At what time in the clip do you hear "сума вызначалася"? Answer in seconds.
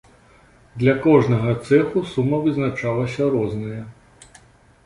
2.13-3.29